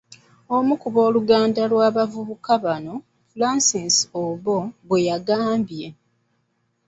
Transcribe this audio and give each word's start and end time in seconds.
Omu 0.55 0.73
ku 0.81 0.87
booluganda 0.95 1.61
b’abavubuka 1.71 2.53
bano, 2.65 2.93
Francis 3.31 3.95
Obbo 4.23 4.57
bwe 4.87 4.99
yagambye. 5.09 5.87